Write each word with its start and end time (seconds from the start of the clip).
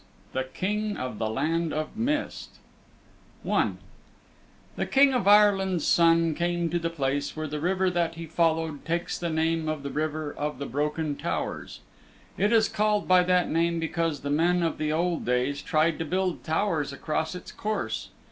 THE 0.33 0.45
KING 0.45 0.97
OF 0.97 1.19
THE 1.19 1.29
LAND 1.29 1.71
OF 1.73 1.95
MIST 1.95 2.55
I 3.47 3.73
The 4.75 4.87
King 4.87 5.13
of 5.13 5.27
Ireland's 5.27 5.85
Son 5.85 6.33
came 6.33 6.71
to 6.71 6.79
the 6.79 6.89
place 6.89 7.35
where 7.35 7.45
the 7.45 7.59
river 7.59 7.91
that 7.91 8.15
he 8.15 8.25
followed 8.25 8.83
takes 8.83 9.19
the 9.19 9.29
name 9.29 9.69
of 9.69 9.83
the 9.83 9.91
River 9.91 10.33
of 10.35 10.57
the 10.57 10.65
Broken 10.65 11.15
Towers. 11.15 11.81
It 12.35 12.51
is 12.51 12.67
called 12.67 13.07
by 13.07 13.21
that 13.21 13.51
name 13.51 13.79
because 13.79 14.21
the 14.21 14.31
men 14.31 14.63
of 14.63 14.79
the 14.79 14.91
old 14.91 15.23
days 15.23 15.61
tried 15.61 15.99
to 15.99 16.05
build 16.05 16.43
towers 16.43 16.91
across 16.91 17.35
its 17.35 17.51
course. 17.51 18.09